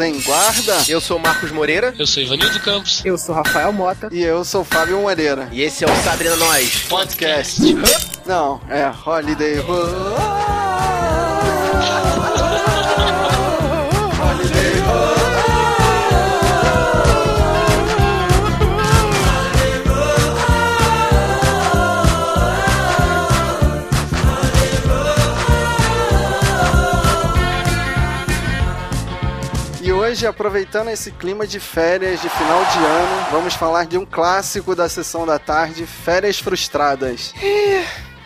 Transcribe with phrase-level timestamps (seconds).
[0.00, 0.76] Em Guarda.
[0.88, 1.94] Eu sou Marcos Moreira.
[1.98, 3.02] Eu sou Ivanildo Campos.
[3.04, 4.08] Eu sou Rafael Mota.
[4.10, 5.48] E eu sou Fábio Moreira.
[5.52, 7.60] E esse é o Sabrina Nós Podcast.
[8.26, 9.58] Não, é Holiday
[14.20, 15.23] Holiday
[30.14, 34.72] hoje, aproveitando esse clima de férias de final de ano, vamos falar de um clássico
[34.72, 37.34] da sessão da tarde, Férias Frustradas.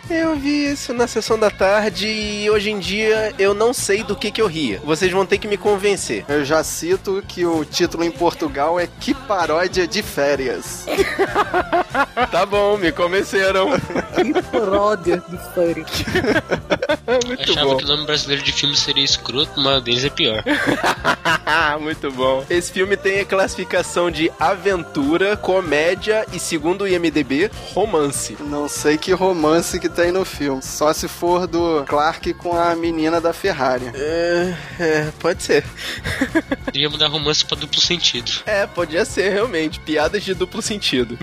[0.07, 4.15] Eu vi isso na sessão da tarde e hoje em dia eu não sei do
[4.15, 4.79] que que eu ria.
[4.83, 6.25] Vocês vão ter que me convencer.
[6.29, 10.85] Eu já cito que o título em Portugal é Que Paródia de Férias.
[12.31, 13.69] tá bom, me convenceram.
[14.15, 15.89] Que paródia de férias.
[17.25, 17.77] Muito Achava bom.
[17.77, 20.43] que o nome brasileiro de filme seria escroto, mas o deles é pior.
[21.81, 22.45] Muito bom.
[22.49, 28.37] Esse filme tem a classificação de aventura, comédia e, segundo o IMDB, romance.
[28.39, 30.61] Não sei que romance que tem no filme.
[30.61, 33.91] Só se for do Clark com a menina da Ferrari.
[33.93, 35.65] É, é, pode ser.
[36.65, 38.31] Podia mudar romance pra duplo sentido.
[38.45, 39.79] É, podia ser realmente.
[39.79, 41.17] Piadas de duplo sentido.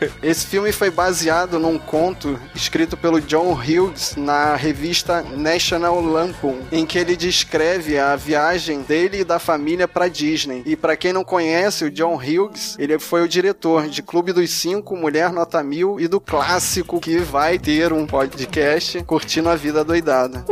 [0.22, 6.86] Esse filme foi baseado num conto escrito pelo John Hughes na revista National Lampoon, em
[6.86, 10.62] que ele descreve a viagem dele e da família para Disney.
[10.66, 14.50] E para quem não conhece, o John Hughes, ele foi o diretor de Clube dos
[14.50, 19.84] Cinco, Mulher Nota Mil e do clássico que vai ter um podcast curtindo a vida
[19.84, 20.44] doidada.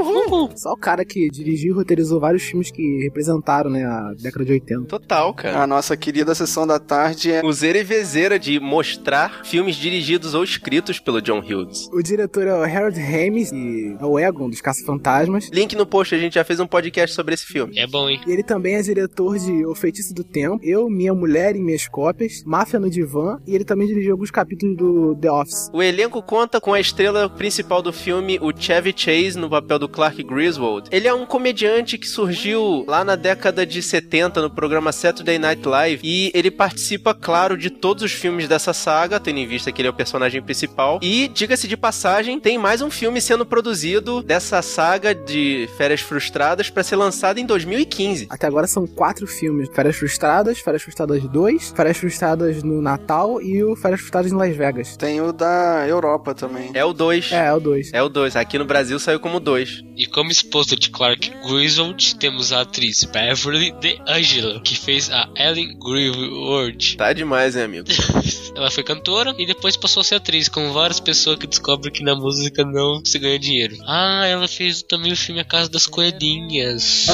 [0.56, 4.52] Só o cara que dirigiu e roteirizou vários filmes que representaram, né, a década de
[4.52, 4.86] 80.
[4.86, 5.62] Total, cara.
[5.62, 10.44] A nossa querida sessão da tarde é Useira e vezeira de mostrar filmes dirigidos ou
[10.44, 11.88] escritos pelo John Hughes.
[11.92, 15.50] O diretor é o Harold Ramis e é o Egon dos Caça-Fantasmas.
[15.52, 17.78] Link no post, a gente já fez um podcast sobre esse filme.
[17.78, 18.20] É bom, hein?
[18.26, 21.86] E ele também é diretor de O Feitiço do Tempo, Eu, Minha Mulher e Minhas
[21.88, 25.70] Cópias, Máfia no Divã, e ele também dirigiu alguns capítulos do The Office.
[25.72, 29.88] O elenco conta com a estrela principal do filme, o Chevy Chase, no papel do
[29.88, 30.88] Clark Griswold.
[30.90, 35.66] Ele é um comediante que surgiu lá na década de 70 no programa Saturday Night
[35.66, 39.80] Live e ele participa, claro, de todos os filmes dessa saga, tendo em vista que
[39.80, 40.98] ele é o personagem principal.
[41.02, 46.68] E, diga-se de passagem, tem mais um filme sendo produzido dessa saga de Férias Frustradas
[46.68, 48.26] para ser lançado em 2015.
[48.28, 53.62] Até agora são quatro filmes: Férias Frustradas, Férias Frustradas 2, Férias Frustradas no Natal e
[53.62, 54.96] o Férias Frustradas em Las Vegas.
[54.96, 56.70] tem o da Europa também.
[56.74, 57.32] É o 2.
[57.32, 57.92] É, é o 2.
[57.92, 58.36] É o 2.
[58.36, 59.84] Aqui no Brasil saiu como 2.
[59.96, 65.78] E como esposa de Clark Griswold, temos a atriz Beverly DeAngelo, que fez a Ellen
[65.78, 66.96] Griswold.
[66.96, 67.86] Tá demais, hein, amigo?
[68.54, 72.02] Ela foi cantora e depois passou a ser atriz, como várias pessoas que descobrem que
[72.02, 73.76] na música não se ganha dinheiro.
[73.86, 77.06] Ah, ela fez também o filme A Casa das Coelhinhas.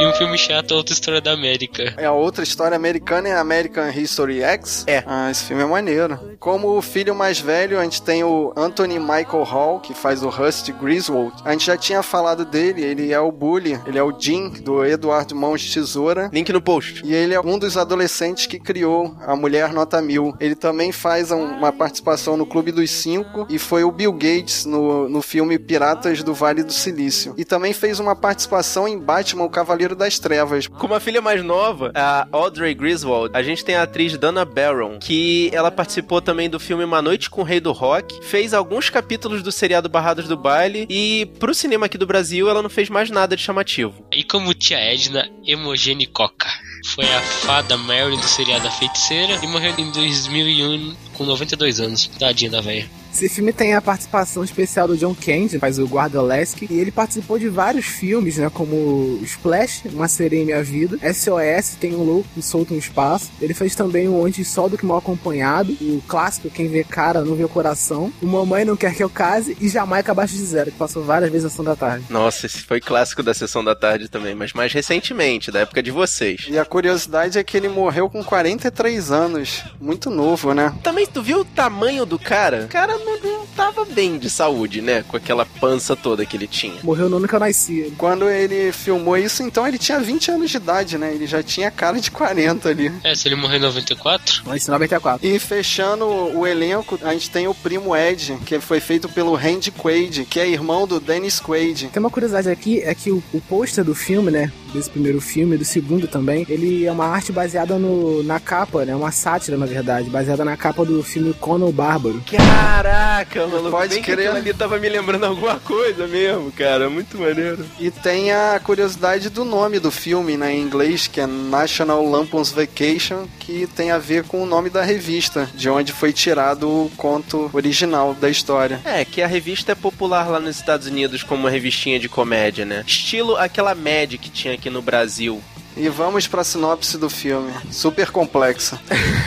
[0.00, 1.92] E um filme chato, Outra História da América.
[1.98, 4.84] É a outra história americana é American History X.
[4.86, 5.04] É.
[5.06, 6.18] Ah, esse filme é maneiro.
[6.40, 10.30] Como o filho mais velho, a gente tem o Anthony Michael Hall, que faz o
[10.30, 11.34] Rusty Griswold.
[11.44, 14.82] A gente já tinha falado dele, ele é o bully, ele é o Jim, do
[14.82, 16.30] Eduardo Mãos de Tesoura.
[16.32, 17.02] Link no post.
[17.04, 20.34] E ele é um dos adolescentes que criou a Mulher Nota Mil.
[20.40, 24.64] Ele também faz um- uma participação no Clube dos Cinco e foi o Bill Gates
[24.64, 27.34] no, no filme Piratas do Vale do Silício.
[27.36, 30.66] E também fez uma participação em Batman, o Cavaleiro das Trevas.
[30.66, 34.98] Com uma filha mais nova, a Audrey Griswold, a gente tem a atriz Dana Barron,
[34.98, 38.90] que ela participou também do filme Uma Noite com o Rei do Rock, fez alguns
[38.90, 42.88] capítulos do seriado Barrados do Baile e pro cinema aqui do Brasil ela não fez
[42.88, 44.04] mais nada de chamativo.
[44.12, 46.48] E como tia Edna Emogene Coca.
[46.94, 50.79] Foi a fada Mary do seriado A Feiticeira e morreu em 2001
[51.14, 52.06] com 92 anos.
[52.18, 52.88] Tadinha da velha.
[53.12, 56.90] Esse filme tem a participação especial do John Candy, faz o guarda Lasky, e ele
[56.90, 62.02] participou de vários filmes, né, como Splash, Uma Sereia em Minha Vida, SOS, Tem um
[62.02, 65.72] Louco que Solta no Espaço, ele fez também o Onde Só do que Mal Acompanhado,
[65.80, 69.10] o clássico Quem Vê Cara Não Vê o Coração, o Mamãe Não Quer Que Eu
[69.10, 72.04] Case e Jamaica Abaixo de Zero, que passou várias vezes na Sessão da Tarde.
[72.08, 75.90] Nossa, esse foi clássico da sessão da tarde também, mas mais recentemente, da época de
[75.90, 76.46] vocês.
[76.48, 79.64] E a curiosidade é que ele morreu com 43 anos.
[79.80, 80.74] Muito novo, né?
[80.82, 82.64] Também tu viu o tamanho do cara?
[82.64, 85.04] O cara não, não tava bem de saúde, né?
[85.06, 86.80] Com aquela pança toda que ele tinha.
[86.82, 87.92] Morreu no ano que eu nasci.
[87.96, 91.14] Quando ele filmou isso, então ele tinha 20 anos de idade, né?
[91.14, 92.92] Ele já tinha cara de 40 ali.
[93.02, 95.26] É, se ele morreu em 94, Eu nasci em 94.
[95.26, 99.70] E fechando o elenco, a gente tem o primo Ed, que foi feito pelo Randy
[99.70, 101.88] Quaid, que é irmão do Dennis Quaid.
[101.88, 105.56] Tem uma curiosidade aqui, é que o, o pôster do filme, né, desse primeiro filme,
[105.56, 106.46] do segundo também.
[106.48, 108.94] Ele é uma arte baseada no, na capa, né?
[108.94, 112.22] Uma sátira, na verdade, baseada na capa do filme Conan o Bárbaro.
[112.30, 113.70] Caraca, mano.
[113.70, 114.28] Pode bem que crer.
[114.28, 116.88] aquilo ali tava me lembrando alguma coisa mesmo, cara.
[116.88, 117.64] Muito maneiro.
[117.78, 122.50] E tem a curiosidade do nome do filme, né, em inglês, que é National Lampoon's
[122.50, 126.90] Vacation, que tem a ver com o nome da revista, de onde foi tirado o
[126.96, 128.80] conto original da história.
[128.84, 132.64] É, que a revista é popular lá nos Estados Unidos como uma revistinha de comédia,
[132.64, 132.84] né?
[132.86, 135.42] Estilo aquela Mad que tinha aqui no Brasil.
[135.76, 137.52] E vamos pra sinopse do filme.
[137.70, 138.80] Super complexa.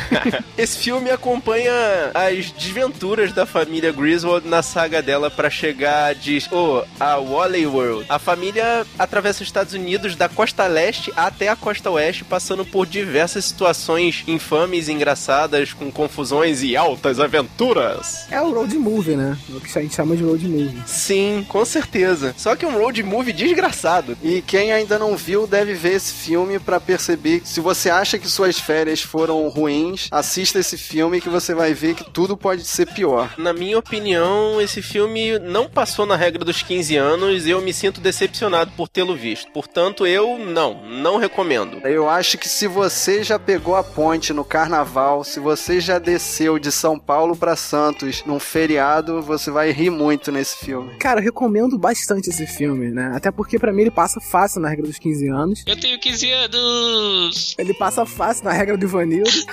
[0.58, 1.72] Esse filme acompanha
[2.14, 8.06] as desventuras da família Griswold na saga dela pra chegar de oh, a Wally World.
[8.10, 12.86] A família atravessa os Estados Unidos da costa leste até a costa oeste, passando por
[12.86, 18.28] diversas situações infames, engraçadas, com confusões e altas aventuras.
[18.30, 19.38] É o road movie, né?
[19.50, 20.84] O que a gente chama de road movie.
[20.86, 22.34] Sim, com certeza.
[22.38, 24.18] Só que um road movie desgraçado.
[24.22, 28.18] E quem ainda não viu deve ver esse filme pra perceber que se você acha
[28.18, 32.64] que suas férias foram ruins, assista esse filme que você vai ver que tudo pode
[32.66, 33.34] ser pior.
[33.38, 37.74] Na minha opinião, esse filme não passou na regra dos 15 anos e eu me
[37.74, 39.52] sinto decepcionado por tê-lo visto.
[39.52, 41.86] Portanto, eu não, não recomendo.
[41.88, 46.60] Eu acho que se você já pegou a ponte no carnaval, se você já desceu
[46.60, 50.96] de São Paulo pra Santos num feriado, você vai rir muito nesse filme.
[50.98, 53.12] Cara, eu recomendo bastante esse filme, né?
[53.16, 55.64] Até porque pra mim ele passa fácil na regra dos 15 anos.
[55.66, 57.56] Eu tenho 15 anos!
[57.58, 59.30] Ele passa fácil na regra do Ivanildo.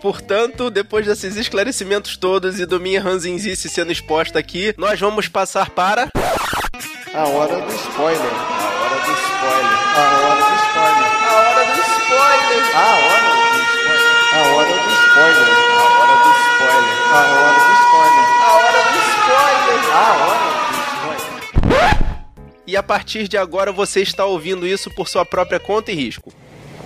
[0.00, 5.70] Portanto, depois desses esclarecimentos todos e do minha ranzinzice sendo exposta aqui, nós vamos passar
[5.70, 6.08] para.
[7.12, 8.20] A hora do spoiler.
[8.20, 9.78] A hora do spoiler.
[9.96, 11.08] A hora do spoiler.
[11.18, 12.38] A hora do spoiler!
[12.74, 13.98] A hora do spoiler.
[14.32, 15.57] A hora do spoiler.
[22.68, 26.30] E a partir de agora você está ouvindo isso por sua própria conta e risco.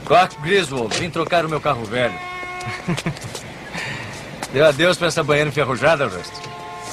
[0.06, 2.14] Clark Griswold, vim trocar o meu carro velho.
[4.54, 6.51] Deu adeus pra essa banheira enferrujada, Rust?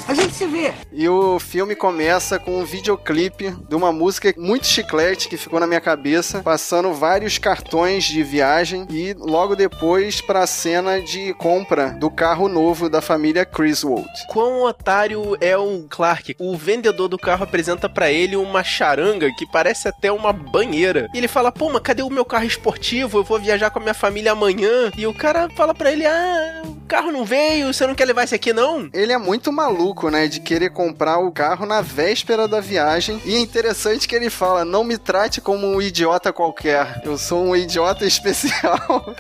[0.10, 0.74] A gente se vê.
[0.92, 5.68] E o filme começa com um videoclipe de uma música muito chiclete que ficou na
[5.68, 12.10] minha cabeça, passando vários cartões de viagem e logo depois pra cena de compra do
[12.10, 14.10] carro novo da família Griswold.
[14.30, 16.36] Quão otário é o Clark?
[16.40, 21.08] O vendedor do carro apresenta pra ele uma charanga que parece até uma banheira.
[21.14, 23.20] E ele fala: Pô, mas cadê o meu carro esportivo?
[23.20, 24.92] Eu vou viajar com a minha família amanhã.
[24.98, 28.24] E o cara fala pra ele: Ah, o carro não veio, você não quer levar
[28.24, 28.90] esse aqui não?
[28.92, 33.20] Ele é muito maluco, né, de querer comprar o carro na véspera da viagem.
[33.26, 37.02] E é interessante que ele fala: "Não me trate como um idiota qualquer.
[37.04, 38.80] Eu sou um idiota especial".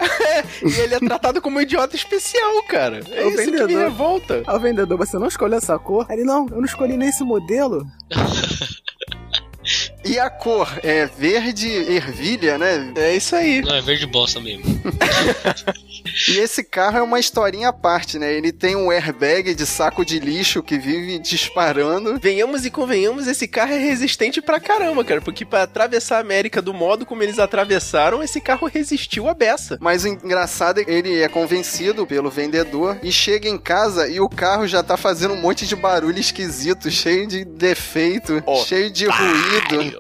[0.64, 3.02] E ele é tratado como um idiota especial, cara.
[3.12, 3.84] É O isso que me vendedor.
[3.84, 4.44] revolta.
[4.46, 6.06] Ao vendedor, você não escolheu essa cor?
[6.10, 7.86] Ele, não, eu não escolhi nem esse modelo.
[10.04, 12.94] E a cor é verde ervilha, né?
[12.96, 13.62] É isso aí.
[13.62, 14.64] Não, é verde bosta mesmo.
[16.28, 18.34] E esse carro é uma historinha à parte, né?
[18.34, 22.20] Ele tem um airbag de saco de lixo que vive disparando.
[22.20, 25.22] Venhamos e convenhamos, esse carro é resistente pra caramba, cara.
[25.22, 29.78] Porque pra atravessar a América do modo como eles atravessaram, esse carro resistiu a beça.
[29.80, 34.20] Mas o engraçado é que ele é convencido pelo vendedor e chega em casa e
[34.20, 39.06] o carro já tá fazendo um monte de barulho esquisito, cheio de defeito, cheio de
[39.06, 39.99] ruído.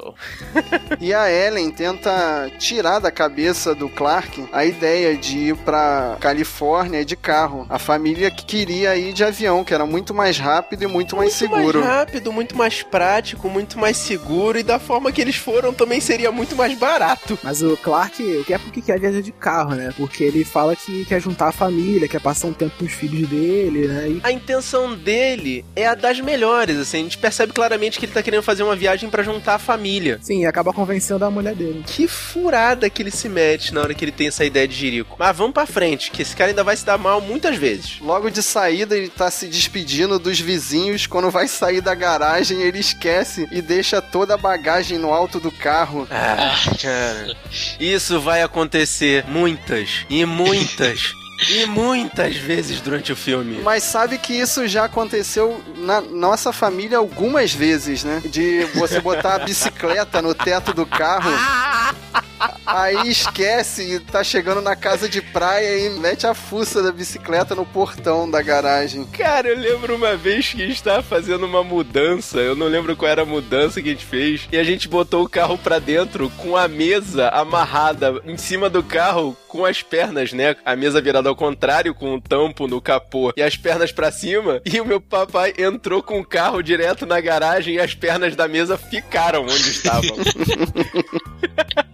[0.99, 7.03] E a Ellen tenta tirar da cabeça do Clark a ideia de ir pra Califórnia
[7.05, 7.65] de carro.
[7.69, 11.39] A família que queria ir de avião, que era muito mais rápido e muito mais
[11.39, 11.79] muito seguro.
[11.79, 15.99] mais rápido, muito mais prático, muito mais seguro e da forma que eles foram também
[15.99, 17.37] seria muito mais barato.
[17.43, 19.93] Mas o Clark, o que é porque quer viajar de carro, né?
[19.95, 23.27] Porque ele fala que quer juntar a família, quer passar um tempo com os filhos
[23.29, 24.09] dele, né?
[24.09, 28.13] E A intenção dele é a das melhores, assim, a gente percebe claramente que ele
[28.13, 29.78] tá querendo fazer uma viagem pra juntar a família.
[30.21, 31.83] Sim, acaba convencendo a mulher dele.
[31.85, 35.15] Que furada que ele se mete na hora que ele tem essa ideia de jirico.
[35.17, 37.99] Mas vamos pra frente, que esse cara ainda vai se dar mal muitas vezes.
[38.01, 41.07] Logo de saída, ele tá se despedindo dos vizinhos.
[41.07, 45.51] Quando vai sair da garagem, ele esquece e deixa toda a bagagem no alto do
[45.51, 46.07] carro.
[46.09, 47.35] Ah, cara.
[47.79, 51.13] Isso vai acontecer muitas e muitas
[51.47, 53.61] e muitas vezes durante o filme.
[53.63, 58.21] Mas sabe que isso já aconteceu na nossa família algumas vezes, né?
[58.25, 61.31] De você botar a bicicleta no teto do carro.
[62.65, 67.55] Aí esquece e tá chegando na casa de praia e mete a fuça da bicicleta
[67.55, 69.05] no portão da garagem.
[69.05, 72.95] Cara, eu lembro uma vez que a gente tava fazendo uma mudança, eu não lembro
[72.95, 75.79] qual era a mudança que a gente fez, e a gente botou o carro pra
[75.79, 80.55] dentro com a mesa amarrada em cima do carro com as pernas, né?
[80.63, 84.61] A mesa virada ao contrário, com o tampo no capô e as pernas pra cima.
[84.65, 88.47] E o meu papai entrou com o carro direto na garagem e as pernas da
[88.47, 90.17] mesa ficaram onde estavam.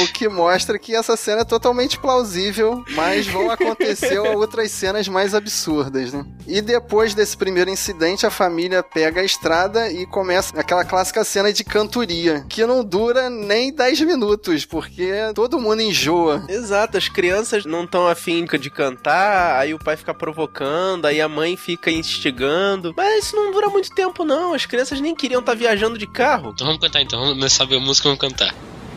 [0.00, 5.34] O que mostra que essa cena é totalmente plausível, mas vão acontecer outras cenas mais
[5.34, 6.24] absurdas, né?
[6.46, 11.52] E depois desse primeiro incidente, a família pega a estrada e começa aquela clássica cena
[11.52, 16.44] de cantoria, que não dura nem 10 minutos, porque todo mundo enjoa.
[16.48, 21.28] Exato, as crianças não estão afim de cantar, aí o pai fica provocando, aí a
[21.28, 22.92] mãe fica instigando.
[22.96, 24.54] Mas isso não dura muito tempo, não.
[24.54, 26.50] As crianças nem queriam estar viajando de carro.
[26.52, 28.54] Então vamos cantar então, vamos saber a música e vamos cantar.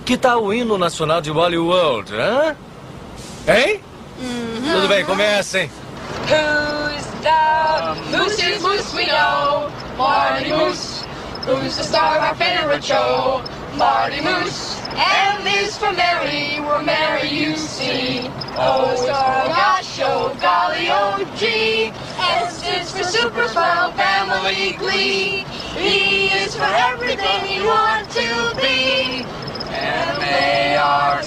[0.08, 2.56] Que tal o hino nacional de Wally World, hã?
[3.46, 3.82] Hein?
[4.64, 5.70] Tudo bem, comecem.
[6.30, 9.70] Who's the Moose Moose we know?
[9.98, 11.04] Marty Moose.
[11.46, 13.44] Who's the star of our favorite show?
[13.76, 14.80] Marty Moose.
[14.96, 18.32] M is for Mary, we're Mary you see.
[18.56, 21.92] O is for gosh, show, golly, oh gee.
[22.18, 25.46] S is for super fun, family glee.
[25.78, 29.26] E is for everything you want to be.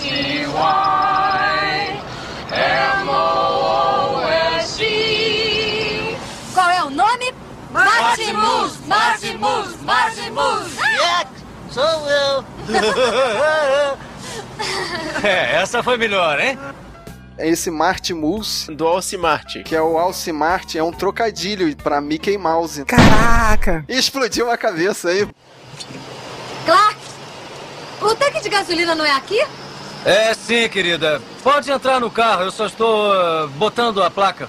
[0.00, 0.50] M-A-R-T-Y.
[4.80, 6.16] M-O-O-S-E.
[6.54, 7.32] Qual é o nome?
[7.70, 8.78] Maximus!
[8.86, 9.80] Maximus!
[9.82, 10.76] Maximus!
[11.70, 12.44] Sou eu.
[15.22, 16.58] É, essa foi melhor, hein?
[17.38, 19.62] Esse Marty Moose, Do Alcimarte.
[19.62, 22.84] que é o Alcimarte, é um trocadilho pra Mickey Mouse.
[22.84, 23.84] Caraca!
[23.88, 25.26] E explodiu a cabeça aí.
[28.00, 29.40] O tanque de gasolina não é aqui?
[30.04, 31.20] É sim, querida.
[31.42, 34.48] Pode entrar no carro, eu só estou ah, botando a placa.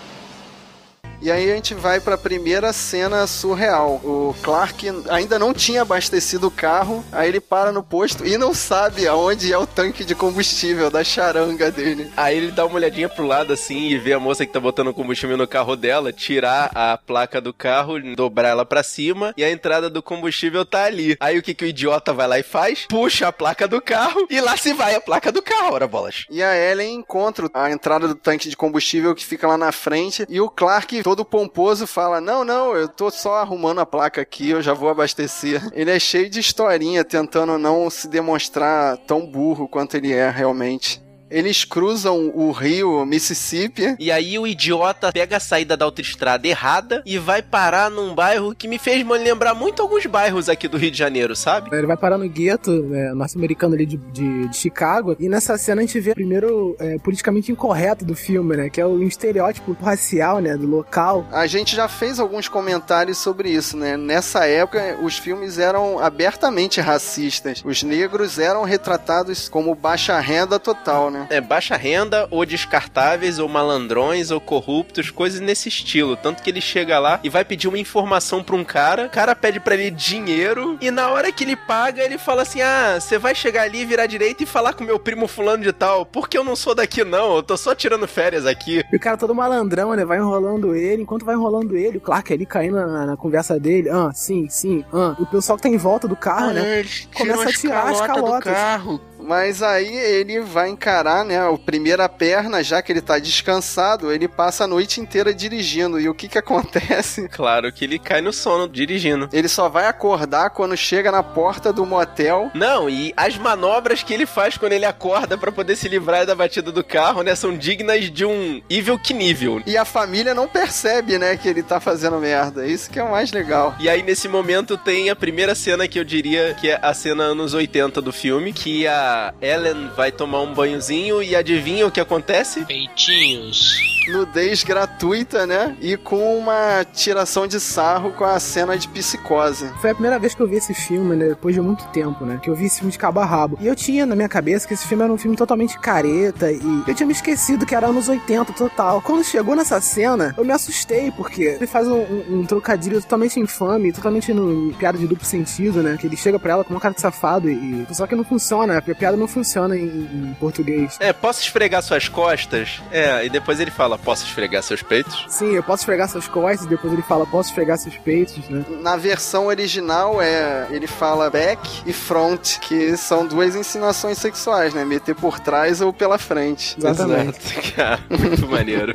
[1.21, 4.01] E aí a gente vai pra primeira cena surreal.
[4.03, 8.55] O Clark ainda não tinha abastecido o carro, aí ele para no posto e não
[8.55, 12.11] sabe aonde é o tanque de combustível da charanga dele.
[12.17, 14.93] Aí ele dá uma olhadinha pro lado assim e vê a moça que tá botando
[14.93, 19.51] combustível no carro dela, tirar a placa do carro, dobrar ela pra cima e a
[19.51, 21.15] entrada do combustível tá ali.
[21.19, 22.87] Aí o que, que o idiota vai lá e faz?
[22.89, 26.25] Puxa a placa do carro e lá se vai a placa do carro, ora bolas.
[26.31, 30.25] E a Ellen encontra a entrada do tanque de combustível que fica lá na frente
[30.27, 34.49] e o Clark, todo pomposo, fala: Não, não, eu tô só arrumando a placa aqui,
[34.49, 35.61] eu já vou abastecer.
[35.75, 41.01] Ele é cheio de historinha, tentando não se demonstrar tão burro quanto ele é realmente.
[41.31, 43.95] Eles cruzam o rio Mississippi.
[43.99, 48.53] E aí o idiota pega a saída da autoestrada errada e vai parar num bairro
[48.53, 51.75] que me fez me lembrar muito alguns bairros aqui do Rio de Janeiro, sabe?
[51.75, 55.15] Ele vai parar no gueto né, norte-americano ali de, de- de Chicago.
[55.19, 58.69] E nessa cena a gente vê primeiro é, politicamente incorreto do filme, né?
[58.69, 60.55] Que é o estereótipo racial, né?
[60.57, 61.25] Do local.
[61.31, 63.95] A gente já fez alguns comentários sobre isso, né?
[63.97, 67.61] Nessa época, os filmes eram abertamente racistas.
[67.65, 71.20] Os negros eram retratados como baixa renda total, né?
[71.29, 76.15] É baixa renda, ou descartáveis, ou malandrões, ou corruptos, coisas nesse estilo.
[76.15, 79.35] Tanto que ele chega lá e vai pedir uma informação pra um cara, o cara
[79.35, 83.17] pede pra ele dinheiro, e na hora que ele paga, ele fala assim: Ah, você
[83.17, 86.43] vai chegar ali, virar direita e falar com meu primo fulano de tal, porque eu
[86.43, 88.83] não sou daqui não, eu tô só tirando férias aqui.
[88.91, 90.05] E o cara todo malandrão, né?
[90.05, 91.03] Vai enrolando ele.
[91.03, 93.89] Enquanto vai enrolando ele, o Clark ali caindo na, na conversa dele.
[93.89, 95.15] Ah, sim, sim, ah.
[95.19, 96.79] O pessoal que tá em volta do carro, né?
[96.79, 98.53] eles Começa a tirar as calotas.
[98.53, 99.01] carro.
[99.21, 104.27] Mas aí ele vai encarar, né, a primeira perna, já que ele tá descansado, ele
[104.27, 105.99] passa a noite inteira dirigindo.
[105.99, 107.29] E o que que acontece?
[107.41, 109.29] Claro que ele cai no sono dirigindo.
[109.33, 112.51] Ele só vai acordar quando chega na porta do motel.
[112.53, 116.35] Não, e as manobras que ele faz quando ele acorda pra poder se livrar da
[116.35, 119.61] batida do carro, né, são dignas de um Evil Knievel.
[119.65, 122.67] E a família não percebe, né, que ele tá fazendo merda.
[122.67, 123.75] Isso que é o mais legal.
[123.79, 127.23] E aí, nesse momento, tem a primeira cena que eu diria que é a cena
[127.23, 129.10] anos 80 do filme, que a
[129.41, 132.65] Ellen vai tomar um banhozinho e adivinha o que acontece?
[132.65, 133.75] Peitinhos.
[134.11, 135.75] Nudez gratuita, né?
[135.81, 139.69] E com uma tiração de sarro com a cena de psicose.
[139.81, 141.29] Foi a primeira vez que eu vi esse filme, né?
[141.29, 142.39] Depois de muito tempo, né?
[142.41, 143.57] Que eu vi esse filme de cabo a rabo.
[143.61, 146.61] E eu tinha na minha cabeça que esse filme era um filme totalmente careta e
[146.87, 149.01] eu tinha me esquecido que era anos 80 total.
[149.01, 153.39] Quando chegou nessa cena, eu me assustei, porque ele faz um, um- um trocadilho totalmente
[153.39, 155.97] infame, totalmente no piada de duplo sentido, né?
[155.99, 157.85] Que ele chega pra ela com uma cara de safado e.
[157.91, 160.97] Só que não funciona, a piada não funciona em, em português.
[160.99, 162.81] É, posso esfregar suas costas?
[162.91, 165.25] É, e depois ele fala, posso esfregar seus peitos?
[165.29, 168.63] Sim, eu posso esfregar suas costas, depois ele fala, posso esfregar seus peitos, né?
[168.81, 174.83] Na versão original, é ele fala back e front, que são duas insinuações sexuais, né?
[174.85, 176.75] Meter por trás ou pela frente.
[176.77, 177.39] Exatamente.
[177.39, 177.99] Exato, cara.
[178.09, 178.93] Muito maneiro.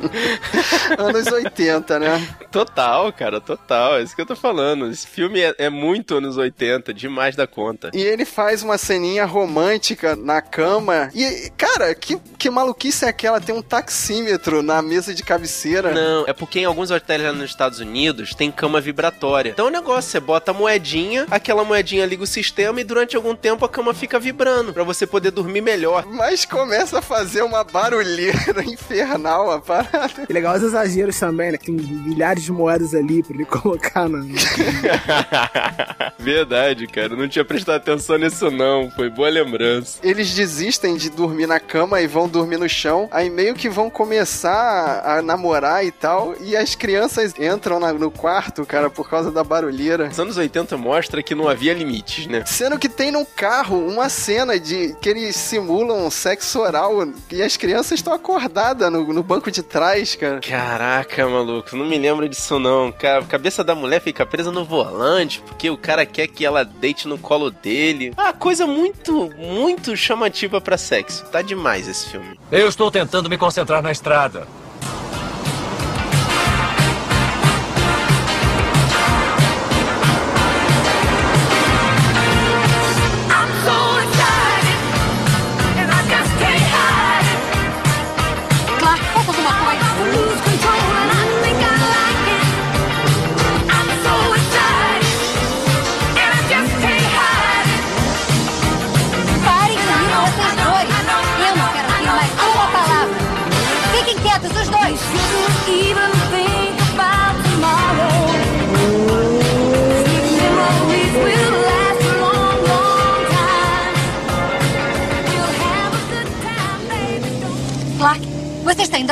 [0.97, 2.27] Anos 80, né?
[2.51, 3.97] Total, cara, total.
[3.97, 4.89] É isso que eu tô falando.
[4.89, 7.91] Esse filme é, é muito anos 80, demais da conta.
[7.93, 11.09] E ele faz uma ceninha romântica na cama.
[11.13, 13.39] E, cara, que, que maluquice é aquela?
[13.39, 15.91] Tem um taxímetro na mesa de cabeceira.
[15.93, 19.49] Não, é porque em alguns hotéis lá nos Estados Unidos tem cama vibratória.
[19.51, 23.35] Então o negócio, você bota a moedinha, aquela moedinha liga o sistema e durante algum
[23.35, 26.05] tempo a cama fica vibrando pra você poder dormir melhor.
[26.05, 30.25] Mas começa a fazer uma barulheira infernal a parada.
[30.27, 31.57] E legal os exageros também, né?
[31.57, 34.19] que Tem milhares de moedas ali pra ele colocar na.
[36.17, 37.13] Verdade, cara.
[37.13, 38.89] Eu não tinha prestado atenção nisso não.
[38.91, 39.99] Foi boa lembrança.
[40.03, 43.07] Eles desistem de dormir na cama e vão dormir no chão.
[43.11, 44.76] Aí meio que vão começar
[45.17, 46.35] a namorar e tal.
[46.41, 50.07] E as crianças entram na- no quarto, cara, por causa da barulheira.
[50.11, 52.43] Os anos 80 mostra que não havia limites, né?
[52.45, 57.57] Sendo que tem no carro uma cena de que eles simulam sexo oral e as
[57.57, 60.39] crianças estão acordadas no, no banco de trás, cara.
[60.39, 62.91] Caraca, maluco, não me lembro disso não.
[62.91, 66.63] Cara, a cabeça da mulher fica presa no volante porque o cara quer que ela
[66.63, 68.13] deite no colo dele.
[68.17, 71.25] Ah, coisa muito, muito chamativa pra sexo.
[71.25, 72.39] Tá demais esse filme.
[72.51, 74.47] Eu estou tentando me concentrar na estrada.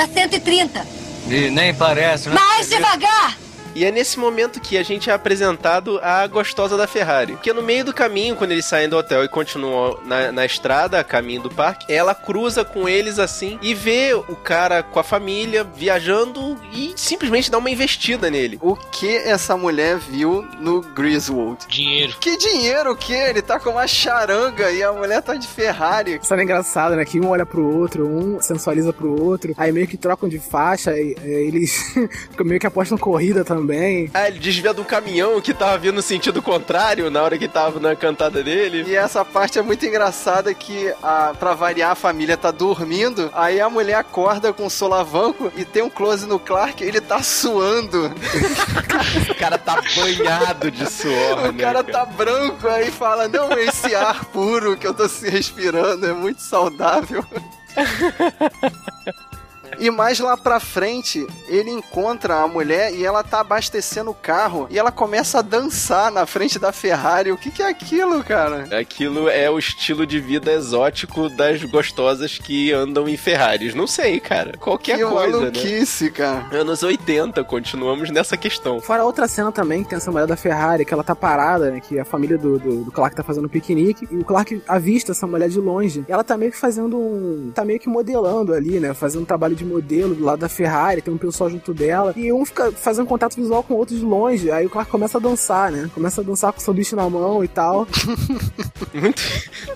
[0.01, 0.85] A 130.
[1.29, 2.35] E nem parece, né?
[2.35, 3.44] Mais devagar!
[3.75, 7.33] E é nesse momento que a gente é apresentado a gostosa da Ferrari.
[7.33, 10.97] Porque no meio do caminho, quando eles saem do hotel e continuam na, na estrada,
[10.97, 15.03] a caminho do parque, ela cruza com eles assim e vê o cara com a
[15.03, 18.57] família viajando e simplesmente dá uma investida nele.
[18.61, 21.67] O que essa mulher viu no Griswold?
[21.67, 22.15] Dinheiro.
[22.17, 23.13] Que dinheiro o que?
[23.13, 26.17] Ele tá com uma charanga e a mulher tá de Ferrari.
[26.21, 27.03] Isso é engraçado, né?
[27.03, 30.97] Que um olha pro outro, um sensualiza pro outro, aí meio que trocam de faixa,
[30.97, 31.93] e, e eles
[32.39, 33.64] meio que apostam corrida também.
[34.13, 37.47] Ah, ele desvia de um caminhão que tava vindo no sentido contrário na hora que
[37.47, 38.85] tava na cantada dele.
[38.87, 43.59] E essa parte é muito engraçada que, a, pra variar, a família tá dormindo, aí
[43.59, 48.11] a mulher acorda com um solavanco e tem um close no Clark, ele tá suando.
[49.29, 53.93] O cara tá banhado de suor, O né, cara tá branco, aí fala, não, esse
[53.93, 57.23] ar puro que eu tô se respirando é muito saudável.
[59.79, 64.67] E mais lá pra frente, ele encontra a mulher e ela tá abastecendo o carro
[64.69, 67.31] e ela começa a dançar na frente da Ferrari.
[67.31, 68.67] O que, que é aquilo, cara?
[68.77, 73.73] Aquilo é o estilo de vida exótico das gostosas que andam em Ferraris.
[73.73, 74.57] Não sei, cara.
[74.57, 75.45] Qualquer que coisa, né?
[75.45, 76.47] maluquice, cara.
[76.51, 78.79] Anos 80, continuamos nessa questão.
[78.79, 81.79] Fora outra cena também, que tem essa mulher da Ferrari, que ela tá parada, né?
[81.79, 85.11] Que a família do, do, do Clark tá fazendo um piquenique, e o Clark avista
[85.11, 86.05] essa mulher de longe.
[86.07, 87.51] E ela tá meio que fazendo um.
[87.53, 88.93] tá meio que modelando ali, né?
[88.93, 92.13] Fazendo um trabalho de modelo do lado da Ferrari, tem um pessoal junto dela.
[92.15, 94.51] E um fica fazendo contato visual com o outro de longe.
[94.51, 95.89] Aí o Clark começa a dançar, né?
[95.93, 97.87] Começa a dançar com o sanduíche na mão e tal.
[98.93, 99.21] Muito...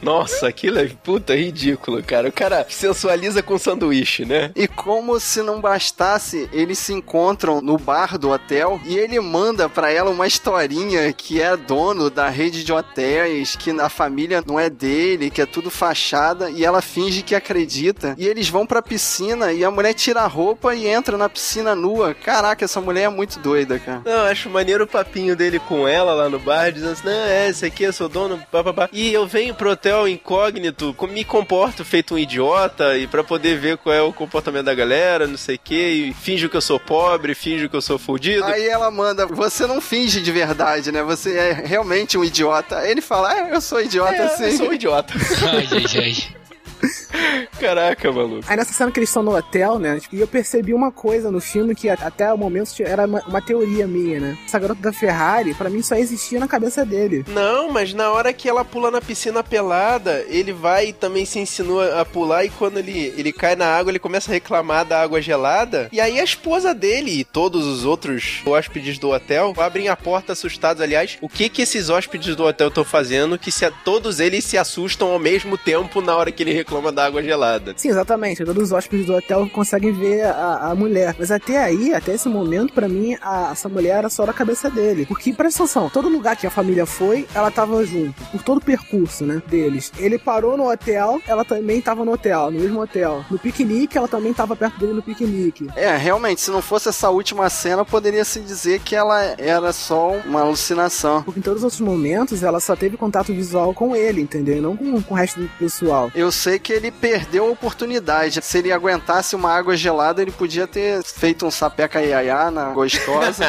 [0.02, 2.30] Nossa, aquilo é puta ridículo, cara.
[2.30, 4.52] O cara sensualiza com sanduíche, né?
[4.56, 9.68] E como se não bastasse, eles se encontram no bar do hotel e ele manda
[9.68, 14.60] pra ela uma historinha que é dono da rede de hotéis, que a família não
[14.60, 18.16] é dele, que é tudo fachada, e ela finge que acredita.
[18.18, 21.74] E eles vão pra piscina e a mulher tira a roupa e entra na piscina
[21.74, 22.14] nua.
[22.14, 24.02] Caraca, essa mulher é muito doida, cara.
[24.04, 27.14] Não, eu acho maneiro o papinho dele com ela lá no bar, dizendo assim, não,
[27.14, 28.90] é, esse aqui eu sou dono, papapá.
[28.92, 33.78] E eu venho pro hotel incógnito, me comporto feito um idiota, e pra poder ver
[33.78, 36.80] qual é o comportamento da galera, não sei o que, e finjo que eu sou
[36.80, 38.44] pobre, finjo que eu sou fudido.
[38.44, 41.02] Aí ela manda, você não finge de verdade, né?
[41.04, 42.80] Você é realmente um idiota.
[42.80, 44.44] Aí ele fala, ah, eu sou idiota é, sim.
[44.44, 45.14] eu sou um idiota.
[45.50, 46.39] Ai, ai, ai.
[47.60, 48.46] Caraca, maluco.
[48.48, 50.00] Aí nessa cena que eles estão no hotel, né?
[50.12, 53.86] E eu percebi uma coisa no filme que até o momento era uma, uma teoria
[53.86, 54.38] minha, né?
[54.46, 57.26] Essa garota da Ferrari, pra mim, só existia na cabeça dele.
[57.28, 61.40] Não, mas na hora que ela pula na piscina pelada, ele vai e também se
[61.40, 65.02] insinua a pular e quando ele, ele cai na água, ele começa a reclamar da
[65.02, 65.90] água gelada.
[65.92, 70.34] E aí a esposa dele e todos os outros hóspedes do hotel abrem a porta
[70.34, 70.82] assustados.
[70.82, 74.58] Aliás, o que que esses hóspedes do hotel estão fazendo que se, todos eles se
[74.58, 77.74] assustam ao mesmo tempo na hora que ele reclama da água gelada?
[77.76, 78.44] Sim, exatamente.
[78.46, 81.16] Todos os hóspedes do hotel conseguem ver a, a mulher.
[81.18, 84.70] Mas até aí, até esse momento, pra mim, a- essa mulher era só da cabeça
[84.70, 85.06] dele.
[85.06, 88.14] Porque, presta atenção, todo lugar que a família foi, ela tava junto.
[88.32, 89.92] Por todo o percurso, né, deles.
[89.98, 93.24] Ele parou no hotel, ela também tava no hotel, no mesmo hotel.
[93.30, 95.68] No piquenique, ela também tava perto dele no piquenique.
[95.76, 100.12] É, realmente, se não fosse essa última cena, poderia se dizer que ela era só
[100.26, 101.24] uma alucinação.
[101.24, 104.58] Porque em todos os outros momentos, ela só teve contato visual com ele, entendeu?
[104.58, 106.12] E não com, com o resto do pessoal.
[106.14, 108.40] Eu sei que ele perdeu a oportunidade.
[108.44, 113.46] Se ele aguentasse uma água gelada, ele podia ter feito um sapeca iaiá na gostosa.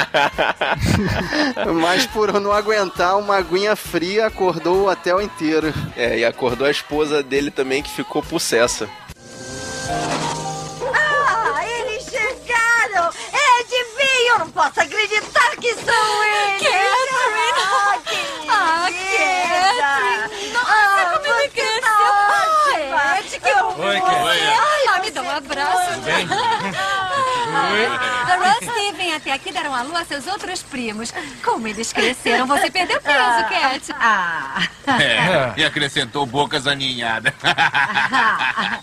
[1.81, 5.73] Mas por não aguentar uma aguinha fria, acordou o hotel inteiro.
[5.96, 8.88] É, e acordou a esposa dele também que ficou possessa.
[10.94, 13.11] Ah, eles chegaram!
[13.33, 14.01] É de!
[14.31, 16.68] Eu não posso acreditar que são eles!
[16.73, 17.99] Ah,
[18.49, 19.81] Ah, querida!
[19.81, 20.53] Catherine!
[20.53, 21.81] Nossa, Ah, como ele você cresceu!
[21.81, 21.94] tá
[22.70, 23.23] ótima!
[23.23, 24.11] Gente, que bom Oi, ver Cat.
[24.20, 24.40] você!
[24.40, 25.31] Ai, ah, me dá um
[28.39, 31.13] Rusty vem até aqui dar uma lua a seus outros primos.
[31.45, 33.93] Como eles cresceram, você perdeu peso, Cat.
[33.99, 34.63] Ah,
[34.99, 37.33] É, e acrescentou bocas aninhadas.
[37.43, 38.81] ah,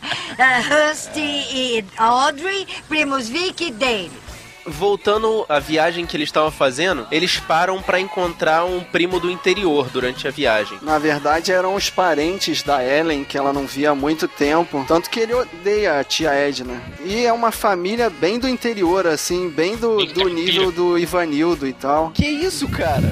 [0.70, 4.27] Rusty e Audrey, primos Vic e Dave.
[4.68, 9.88] Voltando à viagem que eles estavam fazendo, eles param pra encontrar um primo do interior
[9.90, 10.78] durante a viagem.
[10.82, 14.84] Na verdade, eram os parentes da Ellen, que ela não via há muito tempo.
[14.88, 16.82] Tanto que ele odeia a tia Edna.
[17.04, 21.74] E é uma família bem do interior, assim, bem do, do nível do Ivanildo e
[21.74, 22.12] tal.
[22.12, 23.04] Que isso, cara?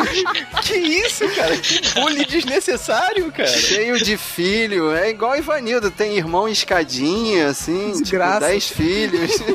[0.62, 1.56] que isso, cara?
[1.56, 3.48] Que bullying desnecessário, cara.
[3.48, 8.40] Cheio de filho, é igual Ivanildo, tem irmão em escadinha, assim, Desgraça.
[8.40, 9.30] tipo, 10 filhos,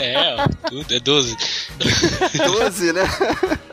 [0.00, 0.36] É,
[0.90, 1.36] é 12.
[2.46, 3.04] 12, né?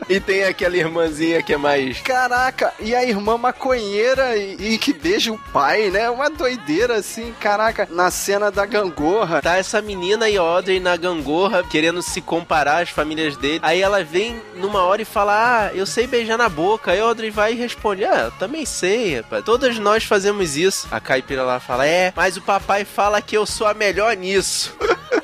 [0.08, 2.00] E tem aquela irmãzinha que é mais.
[2.00, 6.08] Caraca, e a irmã maconheira e, e que beija o pai, né?
[6.08, 9.42] Uma doideira assim, caraca, na cena da gangorra.
[9.42, 13.60] Tá essa menina e a Audrey na gangorra, querendo se comparar às famílias dele.
[13.62, 16.92] Aí ela vem numa hora e fala: Ah, eu sei beijar na boca.
[16.92, 19.44] Aí a Audrey vai e responde: Ah, eu também sei, rapaz.
[19.44, 20.86] Todas nós fazemos isso.
[20.90, 24.72] A caipira lá fala: É, mas o papai fala que eu sou a melhor nisso.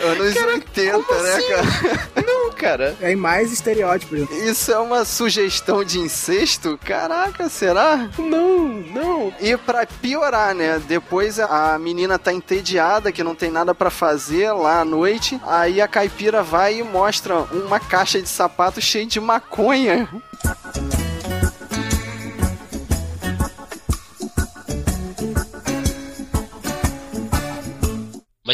[0.00, 2.26] Anos 80, né, cara?
[2.26, 2.96] Não, cara.
[3.02, 4.30] Aí mais estereótipos.
[4.30, 6.78] Isso é uma sugestão de incesto?
[6.84, 8.08] Caraca, será?
[8.18, 9.32] Não, não.
[9.40, 10.80] E pra piorar, né?
[10.86, 15.40] Depois a menina tá entediada, que não tem nada pra fazer lá à noite.
[15.46, 20.08] Aí a caipira vai e mostra uma caixa de sapato cheia de maconha.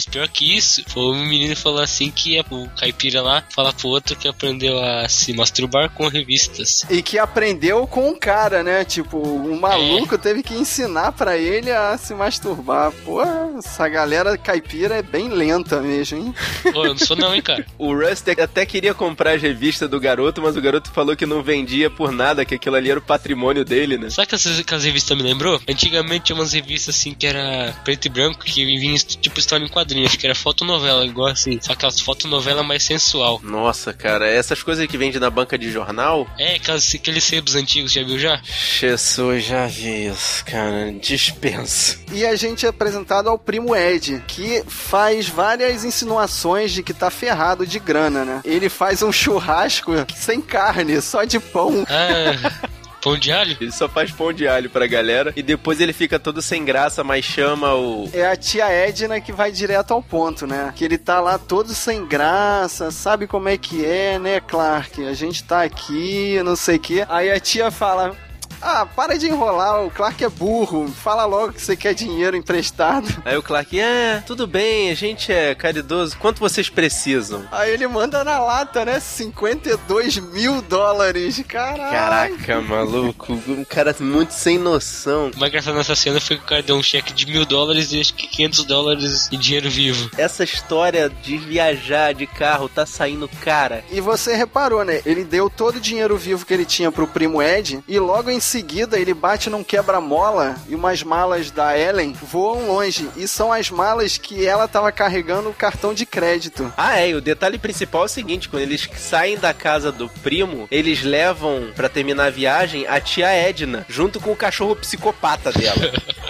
[0.01, 3.75] Mas pior que isso, foi um menino falar assim que é o caipira lá falar
[3.75, 6.87] pro outro que aprendeu a se masturbar com revistas.
[6.89, 8.83] E que aprendeu com um cara, né?
[8.83, 12.91] Tipo, o maluco teve que ensinar pra ele a se masturbar.
[13.05, 13.21] Pô,
[13.59, 16.35] essa galera caipira é bem lenta mesmo, hein?
[16.73, 17.67] Pô, eu não sou não, hein, cara.
[17.77, 21.43] O Rusty até queria comprar as revistas do garoto, mas o garoto falou que não
[21.43, 24.09] vendia por nada, que aquilo ali era o patrimônio dele, né?
[24.09, 25.61] Sabe que essas, que as revistas me lembrou?
[25.69, 29.69] Antigamente tinha umas revistas assim que era preto e branco, que vinha tipo história em
[29.69, 31.59] quadrinhos, acho que era fotonovela, igual assim.
[31.61, 33.40] Só aquelas fotonovela mais sensual.
[33.42, 36.26] Nossa, cara, essas coisas que vende na banca de jornal.
[36.38, 38.40] É, aquelas, aqueles sebos antigos, já viu já?
[38.44, 40.92] Jesus, já vi isso, cara.
[40.92, 41.98] Dispensa.
[42.12, 47.11] E a gente é apresentado ao primo Ed, que faz várias insinuações de que tá
[47.11, 48.40] ferrado de grana, né?
[48.44, 51.85] Ele faz um churrasco sem carne, só de pão.
[51.88, 52.70] Ah,
[53.01, 53.57] pão de alho?
[53.61, 57.03] Ele só faz pão de alho pra galera e depois ele fica todo sem graça,
[57.03, 58.11] mas chama o.
[58.13, 60.73] É a tia Edna que vai direto ao ponto, né?
[60.77, 65.05] Que ele tá lá todo sem graça, sabe como é que é, né, Clark?
[65.05, 67.07] A gente tá aqui, não sei o quê.
[67.09, 68.17] Aí a tia fala.
[68.62, 70.88] Ah, para de enrolar, o Clark é burro.
[70.88, 73.09] Fala logo que você quer dinheiro emprestado.
[73.25, 76.16] Aí o Clark, é, tudo bem, a gente é caridoso.
[76.18, 77.46] Quanto vocês precisam?
[77.51, 79.01] Aí ele manda na lata, né?
[79.01, 81.42] 52 mil dólares.
[81.49, 81.90] Caralho.
[81.90, 83.33] Caraca, maluco.
[83.49, 85.31] Um cara muito sem noção.
[85.35, 87.92] O mais engraçado nessa cena foi que o cara deu um cheque de mil dólares
[87.92, 90.11] e acho que 500 dólares em dinheiro vivo.
[90.18, 93.85] Essa história de viajar de carro tá saindo cara.
[93.90, 95.01] E você reparou, né?
[95.07, 98.40] Ele deu todo o dinheiro vivo que ele tinha pro primo Ed e logo em
[98.51, 103.09] seguida, ele bate num quebra-mola e umas malas da Ellen voam longe.
[103.17, 106.73] E são as malas que ela tava carregando o cartão de crédito.
[106.77, 110.09] Ah, é, e o detalhe principal é o seguinte, quando eles saem da casa do
[110.09, 115.53] primo, eles levam, pra terminar a viagem, a tia Edna, junto com o cachorro psicopata
[115.53, 115.93] dela.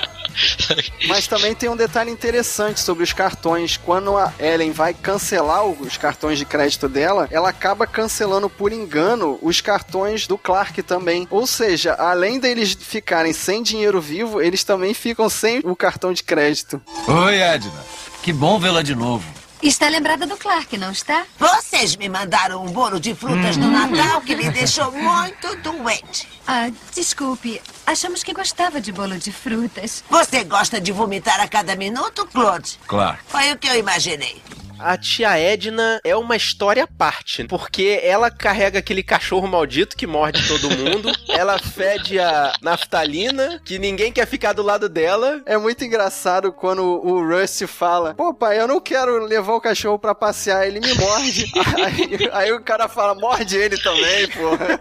[1.07, 3.77] Mas também tem um detalhe interessante sobre os cartões.
[3.77, 9.39] Quando a Ellen vai cancelar os cartões de crédito dela, ela acaba cancelando por engano
[9.43, 11.27] os cartões do Clark também.
[11.31, 16.23] Ou seja, além deles ficarem sem dinheiro vivo, eles também ficam sem o cartão de
[16.23, 16.81] crédito.
[17.07, 17.85] Oi, Edna.
[18.23, 19.40] Que bom vê-la de novo.
[19.63, 21.27] Está lembrada do Clark, não está?
[21.39, 26.27] Vocês me mandaram um bolo de frutas no Natal que me deixou muito doente.
[26.47, 27.61] Ah, desculpe.
[27.87, 30.03] Achamos que gostava de bolo de frutas.
[30.09, 32.79] Você gosta de vomitar a cada minuto, Claude?
[32.87, 33.19] Claro.
[33.29, 34.43] Foi o que eu imaginei.
[34.83, 40.07] A tia Edna é uma história à parte, porque ela carrega aquele cachorro maldito que
[40.07, 45.43] morde todo mundo, ela fede a naftalina, que ninguém quer ficar do lado dela.
[45.45, 49.99] É muito engraçado quando o Rusty fala: Pô, pai, eu não quero levar o cachorro
[49.99, 51.45] pra passear, ele me morde.
[51.85, 54.81] aí, aí o cara fala: morde ele também, porra.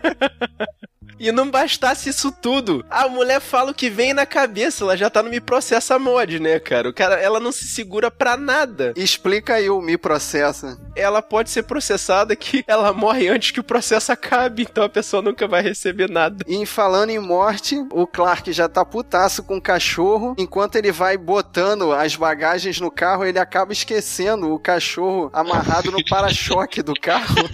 [1.20, 5.10] E não bastasse isso tudo, a mulher fala o que vem na cabeça, ela já
[5.10, 6.88] tá no Me Processa Mod, né, cara?
[6.88, 8.94] O cara, ela não se segura pra nada.
[8.96, 10.80] Explica aí o Me Processa.
[10.96, 15.22] Ela pode ser processada que ela morre antes que o processo acabe, então a pessoa
[15.22, 16.46] nunca vai receber nada.
[16.48, 20.36] E falando em morte, o Clark já tá putaço com o cachorro.
[20.38, 26.04] Enquanto ele vai botando as bagagens no carro, ele acaba esquecendo o cachorro amarrado no
[26.08, 27.50] para-choque do carro.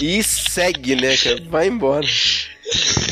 [0.00, 1.42] E segue, né, cara?
[1.48, 2.06] Vai embora.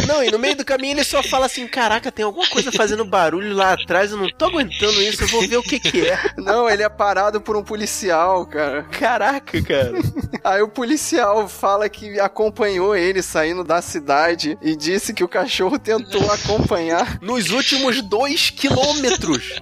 [0.06, 3.04] Não, e no meio do caminho ele só fala assim: Caraca, tem alguma coisa fazendo
[3.04, 6.18] barulho lá atrás, eu não tô aguentando isso, eu vou ver o que que é.
[6.36, 8.82] Não, ele é parado por um policial, cara.
[8.84, 9.92] Caraca, cara.
[10.44, 15.78] Aí o policial fala que acompanhou ele saindo da cidade e disse que o cachorro
[15.78, 17.18] tentou acompanhar.
[17.20, 19.60] Nos últimos dois quilômetros.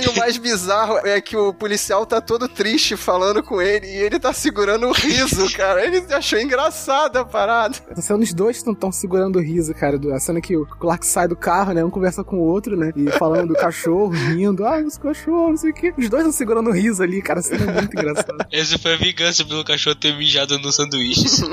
[0.00, 3.96] E o mais bizarro é que o policial tá todo triste falando com ele e
[3.96, 5.84] ele tá segurando o riso, cara.
[5.84, 7.76] Ele achou engraçado a parada.
[7.90, 9.98] Essa cena, os dois estão segurando o riso, cara.
[9.98, 11.84] do- A cena que o Clark sai do carro, né?
[11.84, 12.92] Um conversa com o outro, né?
[12.96, 14.64] E falando do cachorro, rindo.
[14.64, 15.92] Ah, os cachorros, não sei o quê.
[15.98, 17.42] Os dois estão segurando o riso ali, cara.
[17.42, 18.46] Cena é muito engraçada.
[18.50, 21.26] Essa foi a vingança pelo cachorro ter mijado no sanduíche.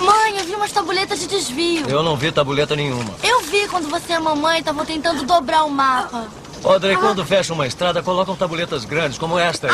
[0.00, 1.86] Mãe, eu vi umas tabuletas de desvio.
[1.88, 3.14] Eu não vi tabuleta nenhuma.
[3.22, 6.28] Eu vi quando você e a mamãe estavam tentando dobrar o mapa.
[6.64, 9.68] Audrey, quando fecha uma estrada, colocam tabuletas grandes como esta.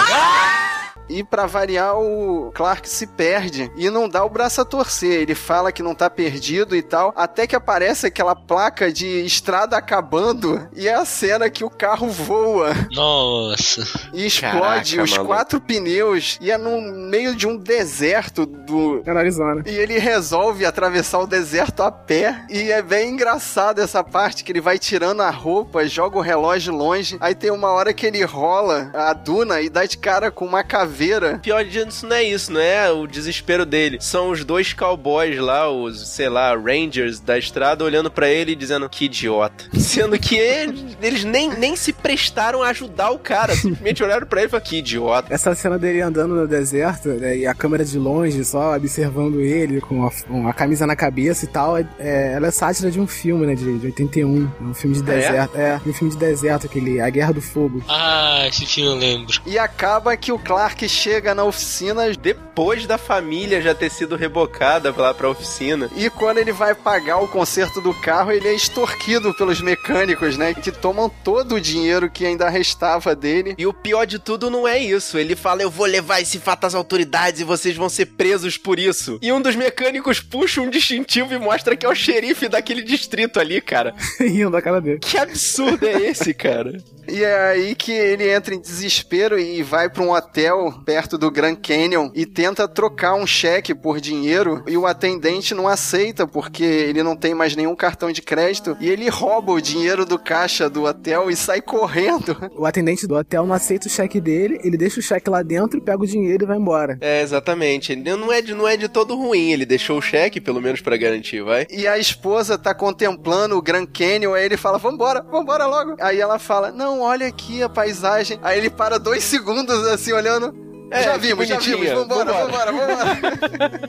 [1.08, 5.20] E pra variar, o Clark se perde e não dá o braço a torcer.
[5.20, 9.76] Ele fala que não tá perdido e tal, até que aparece aquela placa de estrada
[9.76, 13.82] acabando e é a cena que o carro voa Nossa.
[14.12, 15.26] e explode Caraca, os maluco.
[15.26, 19.02] quatro pneus e é no meio de um deserto do.
[19.04, 19.62] É na Arizona.
[19.66, 22.44] E ele resolve atravessar o deserto a pé.
[22.48, 26.74] E é bem engraçado essa parte que ele vai tirando a roupa, joga o relógio
[26.74, 27.16] longe.
[27.20, 30.62] Aí tem uma hora que ele rola a duna e dá de cara com uma
[30.98, 31.38] caveira.
[31.42, 33.98] Pior disso não é isso, não é o desespero dele.
[34.00, 38.54] São os dois cowboys lá, os, sei lá, rangers da estrada, olhando pra ele e
[38.54, 39.64] dizendo que idiota.
[39.78, 43.54] Sendo que ele- eles nem, nem se prestaram a ajudar o cara.
[43.56, 45.34] Simplesmente olharam pra ele e falaram, que idiota.
[45.34, 49.80] Essa cena dele andando no deserto, né, e a câmera de longe só observando ele
[49.80, 53.00] com a, com a camisa na cabeça e tal, é, é- ela é sátira de
[53.00, 54.48] um filme, né, de, de 81.
[54.60, 55.16] É um filme de Ah, é?
[55.18, 55.56] deserto.
[55.56, 57.82] É, um filme de deserto, aquele A Guerra do Fogo.
[57.88, 59.40] Ah, esse filme eu lembro.
[59.46, 64.94] E acaba que o Clark chega na oficina Depois da família já ter sido rebocada
[64.96, 65.90] lá pra oficina.
[65.96, 70.54] e quando ele vai pagar o conserto do carro, ele é extorquido pelos mecânicos, né?
[70.54, 73.54] Que tomam todo o dinheiro que ainda restava dele.
[73.58, 75.18] E o pior de tudo não é isso.
[75.18, 78.78] Ele fala: Eu vou levar esse fato às autoridades e vocês vão ser presos por
[78.78, 79.18] isso.
[79.22, 83.40] E um dos mecânicos puxa um distintivo e mostra que é o xerife daquele distrito
[83.40, 83.94] ali, cara.
[84.20, 84.98] Rindo da cara dele.
[84.98, 86.72] Que absurdo é esse, cara?
[87.08, 91.30] E é aí que ele entra em desespero e vai pra um hotel perto do
[91.30, 96.64] Grand Canyon e tenta trocar um cheque por dinheiro e o atendente não aceita porque
[96.64, 100.68] ele não tem mais nenhum cartão de crédito e ele rouba o dinheiro do caixa
[100.68, 102.36] do hotel e sai correndo.
[102.56, 105.80] O atendente do hotel não aceita o cheque dele, ele deixa o cheque lá dentro,
[105.80, 106.96] pega o dinheiro e vai embora.
[107.00, 107.96] É, exatamente.
[107.96, 109.50] Não é de, não é de todo ruim.
[109.50, 111.66] Ele deixou o cheque, pelo menos pra garantir, vai.
[111.70, 115.96] E a esposa tá contemplando o Grand Canyon, aí ele fala, vambora, vambora logo.
[116.00, 118.38] Aí ela fala, não, olha aqui a paisagem.
[118.42, 120.63] Aí ele para dois segundos assim, olhando.
[120.94, 121.76] É, já que vimos, já bonitinha.
[121.76, 122.72] vimos, vambora, Vambora.
[122.72, 123.80] vambora.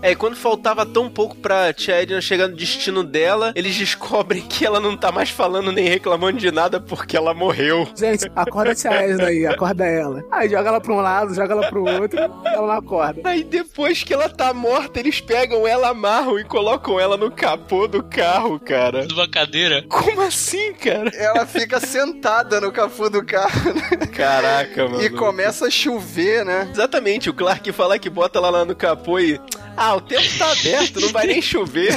[0.00, 4.42] É, e quando faltava tão pouco pra tia Edna chegar no destino dela, eles descobrem
[4.42, 7.88] que ela não tá mais falando nem reclamando de nada porque ela morreu.
[7.96, 10.22] Gente, acorda a tia Edna aí, acorda ela.
[10.30, 13.22] Aí joga ela pra um lado, joga ela pro outro, ela não acorda.
[13.24, 17.88] Aí depois que ela tá morta, eles pegam ela, amarram e colocam ela no capô
[17.88, 19.04] do carro, cara.
[19.04, 19.84] Numa cadeira.
[19.88, 21.10] Como assim, cara?
[21.14, 24.06] Ela fica sentada no capô do carro né?
[24.14, 25.02] Caraca, mano.
[25.02, 26.68] e começa chover, né?
[26.70, 29.40] Exatamente, o Clark fala que bota ela lá no capô e.
[29.76, 31.96] Ah, o tempo tá aberto, não vai nem chover.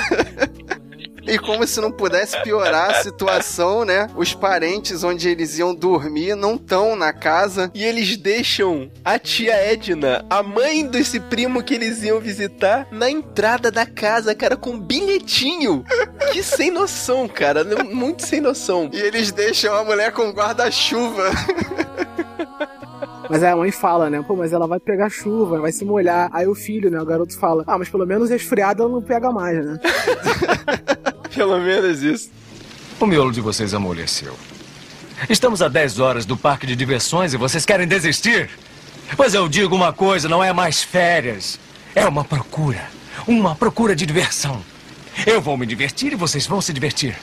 [1.27, 4.07] E como se não pudesse piorar a situação, né?
[4.15, 7.71] Os parentes onde eles iam dormir não estão na casa.
[7.73, 13.09] E eles deixam a tia Edna, a mãe desse primo que eles iam visitar, na
[13.09, 15.85] entrada da casa, cara, com um bilhetinho.
[16.31, 17.63] Que sem noção, cara.
[17.83, 18.89] Muito sem noção.
[18.91, 21.29] E eles deixam a mulher com guarda-chuva.
[23.31, 24.21] Mas aí a mãe fala, né?
[24.21, 26.29] Pô, mas ela vai pegar chuva, vai se molhar.
[26.33, 26.99] Aí o filho, né?
[26.99, 29.79] O garoto fala: Ah, mas pelo menos resfriado ela não pega mais, né?
[31.33, 32.29] Pelo menos isso.
[32.99, 34.33] O miolo de vocês amoleceu.
[35.29, 38.49] Estamos a 10 horas do parque de diversões e vocês querem desistir?
[39.15, 41.57] Pois eu digo uma coisa: não é mais férias.
[41.95, 42.83] É uma procura.
[43.25, 44.61] Uma procura de diversão.
[45.25, 47.15] Eu vou me divertir e vocês vão se divertir.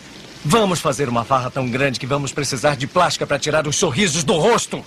[0.43, 4.25] Vamos fazer uma farra tão grande que vamos precisar de plástica para tirar os sorrisos
[4.25, 4.83] do rosto.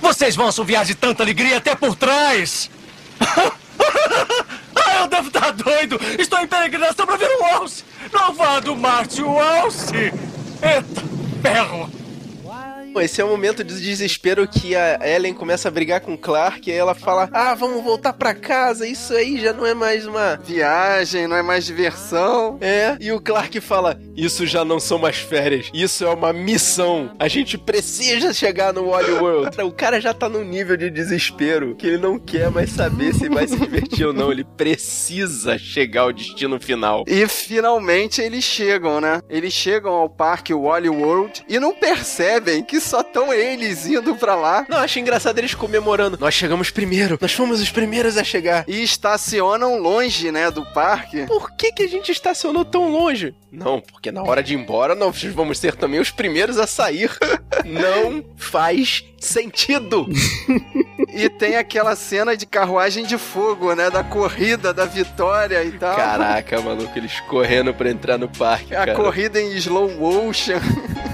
[0.00, 2.70] Vocês vão assoviar de tanta alegria até por trás.
[3.20, 5.98] ah, eu devo estar doido.
[6.18, 7.84] Estou em peregrinação para ver o Walsh.
[8.12, 9.92] Louvado Marte Walsh.
[9.92, 11.02] Eita,
[11.42, 12.03] ferro.
[13.00, 16.68] Esse é o momento de desespero que a Ellen começa a brigar com o Clark
[16.68, 20.06] e aí ela fala: Ah, vamos voltar pra casa, isso aí já não é mais
[20.06, 20.36] uma.
[20.44, 22.58] Viagem, não é mais diversão.
[22.60, 27.10] É, e o Clark fala: Isso já não são mais férias, isso é uma missão.
[27.18, 29.56] A gente precisa chegar no Wally World.
[29.64, 33.28] O cara já tá num nível de desespero que ele não quer mais saber se
[33.28, 34.30] vai se divertir ou não.
[34.30, 37.04] Ele precisa chegar ao destino final.
[37.06, 39.20] E finalmente eles chegam, né?
[39.28, 44.34] Eles chegam ao parque Wally World e não percebem que só estão eles indo pra
[44.34, 44.64] lá.
[44.68, 46.18] Não, acho engraçado eles comemorando.
[46.20, 48.64] Nós chegamos primeiro, nós fomos os primeiros a chegar.
[48.68, 51.26] E estacionam longe, né, do parque.
[51.26, 53.34] Por que, que a gente estacionou tão longe?
[53.50, 57.10] Não, porque na hora de ir embora nós vamos ser também os primeiros a sair.
[57.64, 60.06] Não faz sentido.
[61.14, 63.88] E tem aquela cena de carruagem de fogo, né?
[63.88, 65.94] Da corrida, da vitória e tal.
[65.94, 68.74] Caraca, maluco, eles correndo pra entrar no parque.
[68.74, 68.94] A cara.
[68.94, 70.58] corrida em slow motion.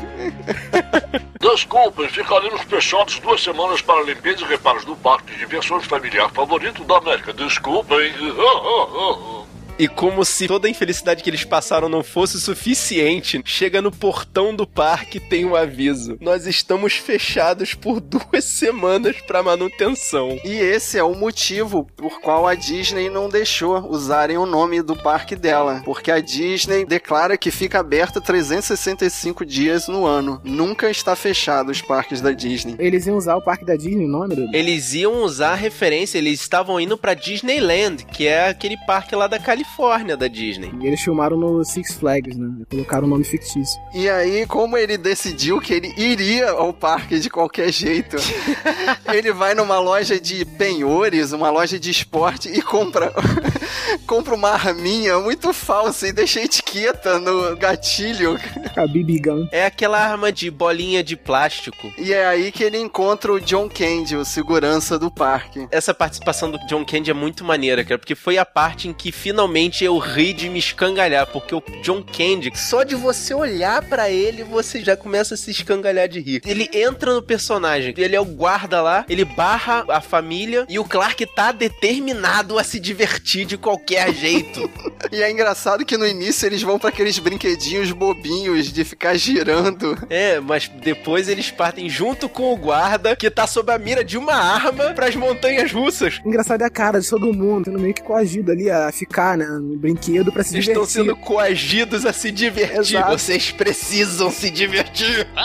[1.40, 6.84] Desculpem, ficaremos fechados duas semanas para limpeza e reparos do parque de diversões familiar favorito
[6.84, 7.32] da América.
[7.32, 8.12] Desculpem.
[9.80, 14.54] E como se toda a infelicidade que eles passaram não fosse suficiente, chega no portão
[14.54, 16.18] do parque e tem um aviso.
[16.20, 20.38] Nós estamos fechados por duas semanas para manutenção.
[20.44, 24.94] E esse é o motivo por qual a Disney não deixou usarem o nome do
[24.94, 25.80] parque dela.
[25.82, 30.42] Porque a Disney declara que fica aberta 365 dias no ano.
[30.44, 32.76] Nunca está fechado os parques da Disney.
[32.78, 34.54] Eles iam usar o parque da Disney, o nome do.
[34.54, 39.26] Eles iam usar a referência, eles estavam indo pra Disneyland, que é aquele parque lá
[39.26, 39.69] da Califórnia
[40.16, 40.70] da Disney.
[40.80, 42.64] E eles filmaram no Six Flags, né?
[42.70, 43.80] Colocaram o nome fictício.
[43.94, 48.16] E aí, como ele decidiu que ele iria ao parque de qualquer jeito,
[49.12, 53.12] ele vai numa loja de penhores, uma loja de esporte e compra
[54.06, 58.38] compra uma arminha muito falsa e deixa a etiqueta no gatilho.
[58.76, 59.48] A BB Gun.
[59.52, 61.92] É aquela arma de bolinha de plástico.
[61.96, 65.66] E é aí que ele encontra o John Candy, o segurança do parque.
[65.70, 69.12] Essa participação do John Candy é muito maneira, cara, porque foi a parte em que
[69.12, 69.49] finalmente
[69.80, 74.44] eu ri de me escangalhar, porque o John Candy, só de você olhar pra ele,
[74.44, 76.40] você já começa a se escangalhar de rir.
[76.46, 80.84] Ele entra no personagem, ele é o guarda lá, ele barra a família e o
[80.84, 84.70] Clark tá determinado a se divertir de qualquer jeito.
[85.10, 89.98] E é engraçado que no início eles vão pra aqueles brinquedinhos bobinhos de ficar girando.
[90.08, 94.16] É, mas depois eles partem junto com o guarda, que tá sob a mira de
[94.16, 96.20] uma arma, pras montanhas russas.
[96.24, 99.39] Engraçado é a cara de todo mundo, sendo meio que coagido ali a ficar, né?
[99.46, 100.86] No brinquedo pra se Eles divertir.
[100.88, 102.96] estão sendo coagidos a se divertir.
[102.96, 103.10] Exato.
[103.18, 105.26] Vocês precisam se divertir.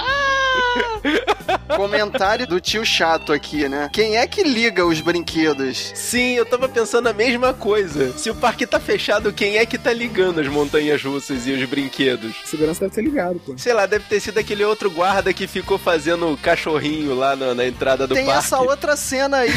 [1.67, 3.89] Comentário do tio chato aqui, né?
[3.91, 5.91] Quem é que liga os brinquedos?
[5.95, 8.17] Sim, eu tava pensando a mesma coisa.
[8.17, 11.67] Se o parque tá fechado, quem é que tá ligando as montanhas russas e os
[11.67, 12.35] brinquedos?
[12.45, 13.55] Segurança deve ter ligado, pô.
[13.57, 17.65] Sei lá, deve ter sido aquele outro guarda que ficou fazendo cachorrinho lá na, na
[17.65, 18.39] entrada do Tem parque.
[18.39, 19.51] essa outra cena aí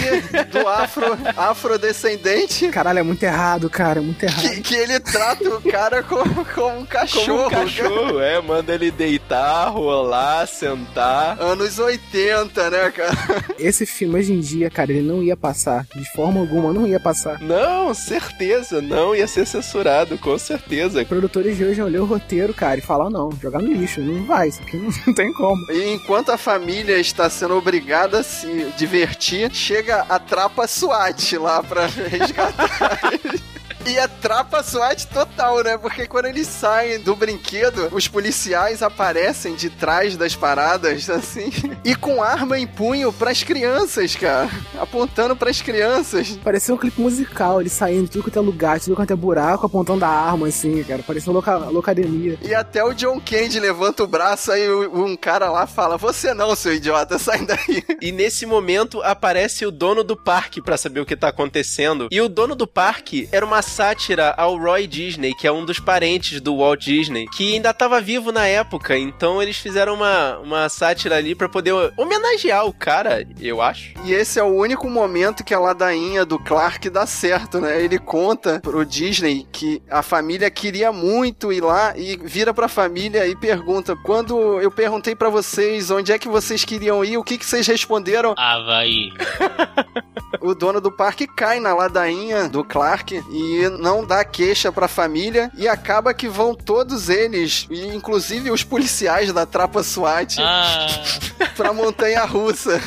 [0.51, 1.05] do afro,
[1.37, 4.41] afrodescendente Caralho, é muito errado, cara, é muito errado.
[4.41, 7.27] que, que ele trata o cara como, como um cachorro.
[7.27, 11.41] Como um cachorro, é, manda ele deitar, rolar, sentar.
[11.41, 13.13] Anos 80, 80, né, cara?
[13.59, 15.87] Esse filme hoje em dia, cara, ele não ia passar.
[15.95, 17.41] De forma alguma, não ia passar.
[17.41, 21.05] Não, certeza, não ia ser censurado, com certeza.
[21.05, 24.49] Produtores de hoje ler o roteiro, cara, e falar, não, jogar no lixo, não vai,
[24.49, 25.73] isso aqui não, não tem como.
[25.73, 31.63] E enquanto a família está sendo obrigada a se divertir, chega a trapa SWAT lá
[31.63, 33.48] pra resgatar eles.
[33.87, 35.79] E é trapa SWAT total, né?
[35.79, 41.51] Porque quando eles saem do brinquedo, os policiais aparecem de trás das paradas, assim,
[41.85, 44.51] e com arma em punho pras crianças, cara.
[44.79, 46.39] Apontando pras crianças.
[46.43, 49.17] Parecia um clipe musical, eles saindo de tudo quanto é lugar, de tudo quanto é
[49.17, 51.03] buraco, apontando a arma, assim, cara.
[51.03, 52.39] Parecia uma louca, loucademia.
[52.43, 56.55] E até o John Candy levanta o braço, aí um cara lá fala: Você não,
[56.55, 57.85] seu idiota, sai daí.
[58.01, 62.09] E nesse momento aparece o dono do parque pra saber o que tá acontecendo.
[62.11, 65.79] E o dono do parque era uma sátira ao Roy Disney, que é um dos
[65.79, 68.97] parentes do Walt Disney, que ainda tava vivo na época.
[68.99, 73.93] Então eles fizeram uma, uma sátira ali pra poder homenagear o cara, eu acho.
[74.05, 77.81] E esse é o único momento que a ladainha do Clark dá certo, né?
[77.83, 83.27] Ele conta pro Disney que a família queria muito ir lá e vira pra família
[83.27, 87.37] e pergunta: quando eu perguntei pra vocês onde é que vocês queriam ir, o que,
[87.37, 88.35] que vocês responderam?
[88.37, 89.13] Havaí.
[90.41, 95.51] O dono do parque cai na ladainha do Clark e não dá queixa pra família
[95.57, 100.87] e acaba que vão todos eles, e inclusive os policiais da trapa SWAT, Ah,
[101.57, 102.81] pra montanha russa.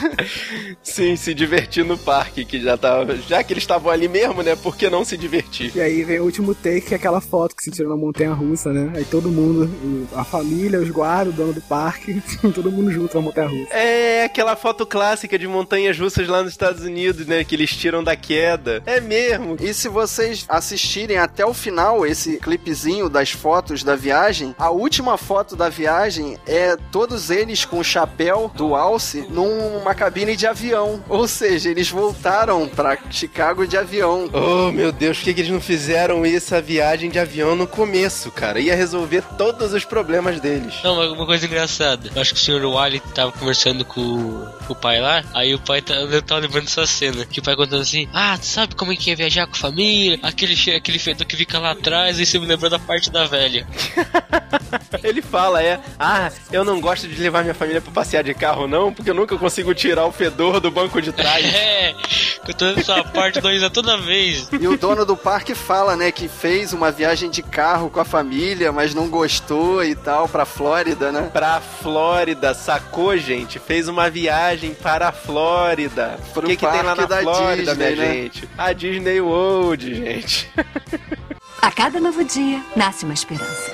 [0.84, 3.16] Sim, se divertir no parque, que já tava.
[3.18, 4.56] Já que eles estavam ali mesmo, né?
[4.56, 5.72] Por que não se divertir?
[5.76, 8.34] E aí vem o último take, que é aquela foto que se tirou na montanha
[8.34, 8.92] russa, né?
[8.96, 9.70] Aí todo mundo,
[10.16, 12.22] a família, os guardas, o dono do parque,
[12.54, 13.74] todo mundo junto na montanha russa.
[13.74, 17.44] É aquela foto clássica de montanhas russas lá nos Estados Unidos, né?
[17.44, 18.82] Que eles tiram da queda.
[18.86, 19.56] É mesmo.
[19.60, 25.18] E se vocês assistirem até o final esse clipezinho das fotos da viagem, a última
[25.18, 31.04] foto da viagem é todos eles com o chapéu do Alce numa cabine de avião.
[31.10, 34.30] Ou seja, eles voltaram pra Chicago de avião.
[34.32, 38.32] Oh, meu Deus, por que, que eles não fizeram essa viagem de avião no começo,
[38.32, 38.60] cara?
[38.60, 40.76] Ia resolver todos os problemas deles.
[40.84, 42.10] Não, mas uma coisa engraçada.
[42.16, 42.66] Eu acho que o Sr.
[42.66, 45.24] Wally tava conversando com, o- com o pai lá.
[45.34, 47.26] Aí o pai tá, eu tava lembrando dessa cena.
[47.26, 49.60] Que o pai contando assim: Ah, tu sabe como é que é viajar com a
[49.60, 50.20] família?
[50.22, 52.20] Aquele, che- aquele fedor que fica lá atrás.
[52.20, 53.66] Aí você me lembrou da parte da velha.
[55.04, 58.68] Ele fala, é, ah, eu não gosto de levar minha família pra passear de carro,
[58.68, 61.42] não, porque eu nunca consigo tirar o fedor do banco de trás.
[61.62, 61.94] É,
[62.46, 64.48] contando essa parte do Isa toda vez.
[64.60, 68.06] E o dono do parque fala, né, que fez uma viagem de carro com a
[68.06, 71.30] família, mas não gostou e tal, pra Flórida, né?
[71.32, 73.60] Pra Flórida, sacou, gente?
[73.60, 76.20] Fez uma viagem para a Flórida.
[76.36, 78.14] O que, que tem lá parque na da Flórida, Disney, minha né?
[78.14, 78.50] gente?
[78.58, 80.41] A Disney World, gente.
[81.62, 83.72] A cada novo dia, nasce uma esperança.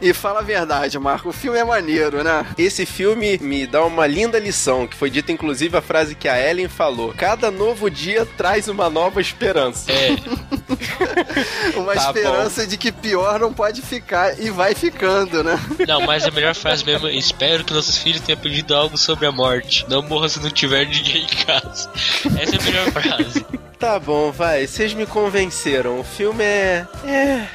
[0.00, 2.44] E fala a verdade, Marco, o filme é maneiro, né?
[2.58, 6.38] Esse filme me dá uma linda lição, que foi dita inclusive a frase que a
[6.38, 7.14] Ellen falou.
[7.16, 9.90] Cada novo dia traz uma nova esperança.
[9.90, 10.16] É,
[11.76, 15.58] Uma Tá esperança de que pior não pode ficar e vai ficando, né?
[15.86, 19.26] não, mas a melhor frase mesmo é: Espero que nossos filhos tenham aprendido algo sobre
[19.26, 19.84] a morte.
[19.88, 21.90] Não morra se não tiver ninguém em casa.
[22.38, 23.44] Essa é a melhor frase.
[23.84, 24.66] Tá bom, vai.
[24.66, 26.00] Vocês me convenceram.
[26.00, 26.86] O filme é.
[27.04, 27.46] É.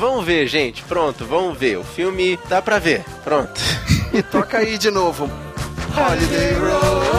[0.00, 0.82] Vamos ver, gente.
[0.84, 1.76] Pronto, vamos ver.
[1.76, 3.04] O filme dá pra ver.
[3.22, 3.60] Pronto.
[4.12, 5.30] E toca aí de novo.
[5.94, 7.09] Holiday Road.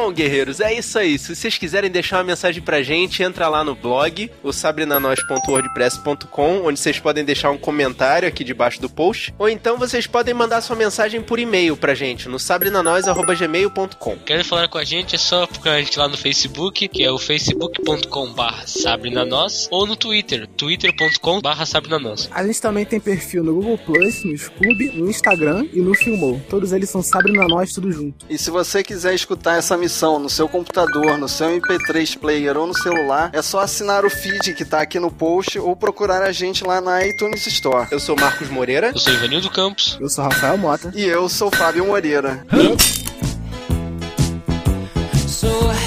[0.00, 1.18] Bom, guerreiros, é isso aí.
[1.18, 6.78] Se vocês quiserem deixar uma mensagem pra gente, entra lá no blog, o sabrenanois.wordpress.com, onde
[6.78, 9.34] vocês podem deixar um comentário aqui debaixo do post.
[9.36, 14.18] Ou então vocês podem mandar sua mensagem por e-mail pra gente, no sabrenanois.gmail.com.
[14.18, 15.16] Querem falar com a gente?
[15.16, 19.96] É só procurar a gente lá no Facebook, que é o facebook.com/barra sabrenanois, ou no
[19.96, 22.28] Twitter, twitter.com/barra sabrenanois.
[22.30, 26.40] A gente também tem perfil no Google Plus, no Scooby, no Instagram e no Filmou.
[26.48, 28.26] Todos eles são Sabrina Nós, tudo junto.
[28.30, 29.87] E se você quiser escutar essa missão
[30.18, 34.54] no seu computador, no seu MP3 player ou no celular, é só assinar o feed
[34.54, 37.88] que tá aqui no post ou procurar a gente lá na iTunes Store.
[37.90, 38.90] Eu sou Marcos Moreira.
[38.94, 39.96] Eu sou Ivanildo Campos.
[40.00, 40.92] Eu sou Rafael Mota.
[40.94, 42.44] E eu sou Fábio Moreira.
[45.26, 45.77] So